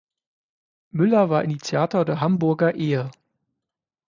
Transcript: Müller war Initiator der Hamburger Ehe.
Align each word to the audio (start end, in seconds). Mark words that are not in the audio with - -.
Müller 0.89 1.29
war 1.29 1.43
Initiator 1.43 2.05
der 2.05 2.21
Hamburger 2.21 2.73
Ehe. 2.73 3.11